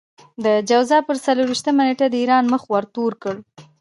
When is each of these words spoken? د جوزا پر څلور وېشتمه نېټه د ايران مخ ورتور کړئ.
د 0.43 0.45
جوزا 0.69 0.99
پر 1.07 1.17
څلور 1.25 1.47
وېشتمه 1.49 1.83
نېټه 1.87 2.07
د 2.09 2.15
ايران 2.21 2.45
مخ 2.53 2.61
ورتور 2.73 3.11
کړئ. 3.23 3.39